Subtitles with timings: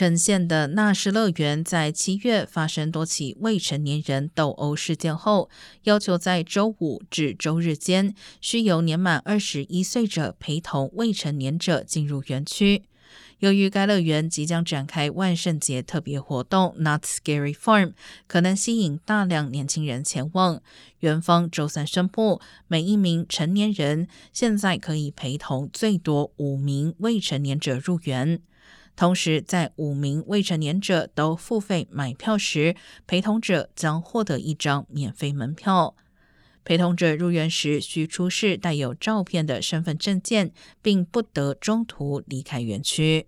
[0.00, 5.50] 呈现的纳什乐园在七月发生多起未成年人斗殴事件后，
[5.82, 12.84] 要求在周五至周日间需由年满二十一岁者陪同未成年者进入园区。
[13.40, 17.92] 由于该乐园即将展开万圣节特别活动 Not Scary Farm，
[18.26, 20.62] 可能吸引大量年轻人前往，
[21.00, 28.40] 园方周三宣布，每一名成年人现在可以陪同最多五名未成年者入园。
[29.00, 35.96] 同时，在五名未成年者都付费买票时，陪同者将获得一张免费门票。
[36.64, 40.52] 陪同者入园时需出示带有照片的身份证件，
[40.82, 43.26] 并不得中途离开园区。